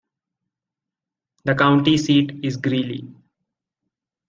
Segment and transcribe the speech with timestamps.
[1.43, 3.07] The county seat is Greeley.